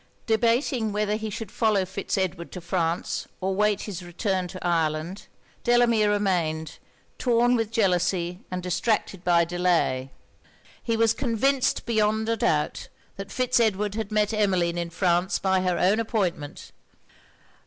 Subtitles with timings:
[0.25, 5.27] Debating whether he should follow Fitz Edward to France or wait his return to Ireland,
[5.63, 6.79] Delamere remained,
[7.19, 10.09] torn with jealousy and distracted by delay.
[10.81, 12.87] He was convinced beyond a doubt,
[13.17, 16.71] that Fitz Edward had met Emmeline in France by her own appointment.